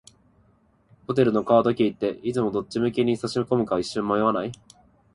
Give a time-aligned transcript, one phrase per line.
[1.05, 4.51] ホテルのカードキーって、いつもどっち向きに差し込むか一瞬迷わない？